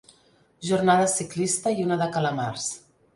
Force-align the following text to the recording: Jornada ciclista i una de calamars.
Jornada 0.69 1.05
ciclista 1.15 1.73
i 1.81 1.85
una 1.89 1.99
de 2.03 2.07
calamars. 2.17 2.67